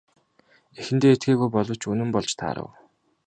Эхэндээ 0.79 1.11
итгээгүй 1.15 1.49
боловч 1.55 1.81
үнэн 1.91 2.09
болж 2.13 2.29
таарав. 2.39 2.69